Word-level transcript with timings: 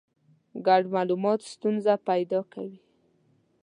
ګډ 0.67 0.83
مالومات 0.93 1.39
ستونزه 1.53 1.93
پیدا 2.07 2.39
کوي. 2.53 2.79